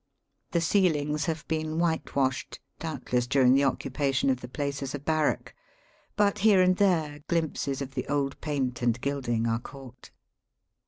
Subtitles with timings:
[0.49, 4.99] The ceilings have been whitewashed, doubt less during the occupation of the place as a
[4.99, 5.53] barrack;
[6.15, 10.09] but here and there glimpses of the old paint and gilding are caught.